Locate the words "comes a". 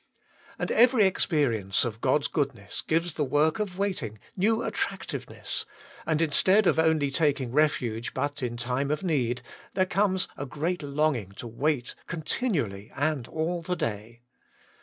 9.85-10.47